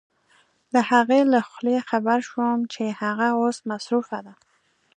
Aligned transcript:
د 0.73 0.75
هغې 0.89 1.21
له 1.33 1.39
خولې 1.47 1.77
خبر 1.89 2.19
شوم 2.29 2.59
چې 2.73 2.83
هغه 3.01 3.27
اوس 3.39 3.57
مصروفه 3.69 4.19
ده. 4.25 4.33